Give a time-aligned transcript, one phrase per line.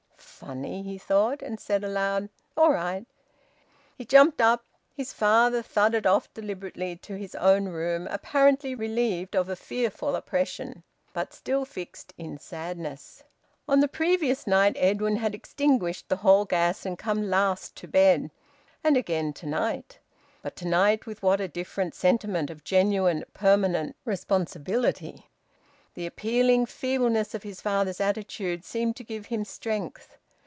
[0.41, 3.05] "Funny!" he thought, and said aloud, "All right."
[3.95, 4.65] He jumped up.
[4.97, 10.81] His father thudded off deliberately to his own room, apparently relieved of a fearful oppression,
[11.13, 13.23] but still fixed in sadness.
[13.67, 18.31] On the previous night Edwin had extinguished the hall gas and come last to bed;
[18.83, 19.99] and again to night.
[20.41, 25.29] But to night with what a different sentiment of genuine, permanent responsibility!
[25.93, 30.17] The appealing feebleness of his father's attitude seemed to give him strength.